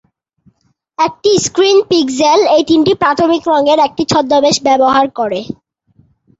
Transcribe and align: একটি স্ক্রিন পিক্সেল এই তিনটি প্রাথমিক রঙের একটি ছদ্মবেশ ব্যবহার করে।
একটি 0.99 1.31
স্ক্রিন 1.45 1.77
পিক্সেল 1.89 2.39
এই 2.55 2.63
তিনটি 2.69 2.93
প্রাথমিক 3.01 3.41
রঙের 3.51 3.79
একটি 3.87 4.03
ছদ্মবেশ 4.11 4.55
ব্যবহার 4.67 5.05
করে। 5.19 5.39